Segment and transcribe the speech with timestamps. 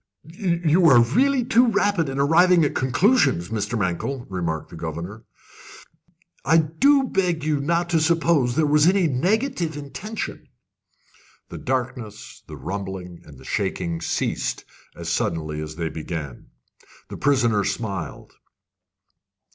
[0.23, 3.77] "You really are too rapid in arriving at conclusions, Mr.
[3.77, 5.25] Mankell," remarked the governor.
[6.43, 10.47] "I do beg you will not suppose there was any negative intention."
[11.49, 16.47] The darkness, the rumbling, and the shaking ceased as suddenly as they began.
[17.09, 18.33] The prisoner smiled.